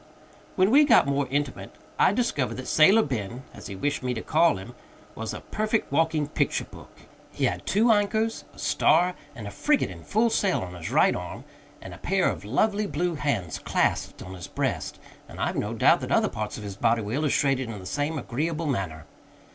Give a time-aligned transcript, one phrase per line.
[0.55, 4.23] When we got more intimate, I discovered that Sailor Ben, as he wished me to
[4.23, 4.73] call him,
[5.13, 6.89] was a perfect walking picturebook.
[7.31, 11.15] He had two anchors, a star, and a frigate in full sail on his right
[11.15, 11.43] arm;
[11.83, 16.11] a pair of lovely blue hands clasped on his breast, and I've no doubt that
[16.11, 19.05] other parts of his body were illustrated in the same agreeable manner.